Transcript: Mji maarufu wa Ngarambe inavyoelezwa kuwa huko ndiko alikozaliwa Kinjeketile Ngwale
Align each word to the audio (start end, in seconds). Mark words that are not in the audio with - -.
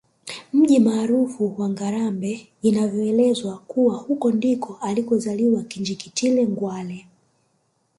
Mji 0.53 0.79
maarufu 0.79 1.55
wa 1.57 1.69
Ngarambe 1.69 2.47
inavyoelezwa 2.61 3.57
kuwa 3.57 3.95
huko 3.97 4.31
ndiko 4.31 4.77
alikozaliwa 4.81 5.63
Kinjeketile 5.63 6.45
Ngwale 6.47 7.05